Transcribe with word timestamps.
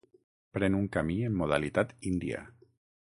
Pren 0.57 0.77
un 0.77 0.87
camí 0.95 1.17
en 1.27 1.35
modalitat 1.43 1.93
índia. 2.13 2.45